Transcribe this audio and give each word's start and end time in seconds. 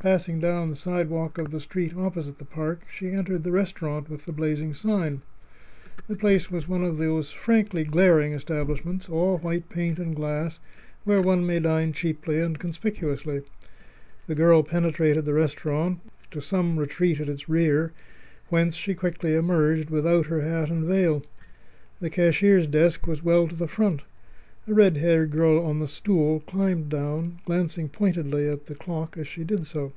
Passing 0.00 0.38
down 0.38 0.68
the 0.68 0.76
sidewalk 0.76 1.38
of 1.38 1.50
the 1.50 1.58
street 1.58 1.96
opposite 1.96 2.38
the 2.38 2.44
park, 2.44 2.82
she 2.88 3.08
entered 3.10 3.42
the 3.42 3.50
restaurant 3.50 4.08
with 4.08 4.26
the 4.26 4.32
blazing 4.32 4.72
sign. 4.72 5.22
The 6.06 6.14
place 6.14 6.52
was 6.52 6.68
one 6.68 6.84
of 6.84 6.98
those 6.98 7.32
frankly 7.32 7.82
glaring 7.82 8.32
establishments, 8.32 9.08
all 9.08 9.38
white 9.38 9.68
paint 9.68 9.98
and 9.98 10.14
glass, 10.14 10.60
where 11.02 11.20
one 11.20 11.44
may 11.44 11.58
dine 11.58 11.92
cheaply 11.92 12.40
and 12.40 12.56
conspicuously. 12.60 13.42
The 14.28 14.36
girl 14.36 14.62
penetrated 14.62 15.24
the 15.24 15.34
restaurant 15.34 15.98
to 16.30 16.40
some 16.40 16.78
retreat 16.78 17.18
at 17.18 17.28
its 17.28 17.48
rear, 17.48 17.92
whence 18.50 18.76
she 18.76 18.94
quickly 18.94 19.34
emerged 19.34 19.90
without 19.90 20.26
her 20.26 20.42
hat 20.42 20.70
and 20.70 20.84
veil. 20.84 21.24
The 21.98 22.08
cashier's 22.08 22.68
desk 22.68 23.08
was 23.08 23.24
well 23.24 23.48
to 23.48 23.56
the 23.56 23.66
front. 23.66 24.02
A 24.70 24.74
red 24.74 24.98
haired 24.98 25.30
girl 25.30 25.64
on 25.64 25.78
the 25.78 25.88
stool 25.88 26.40
climbed 26.40 26.90
down, 26.90 27.40
glancing 27.46 27.88
pointedly 27.88 28.46
at 28.50 28.66
the 28.66 28.74
clock 28.74 29.16
as 29.16 29.26
she 29.26 29.42
did 29.42 29.64
so. 29.64 29.94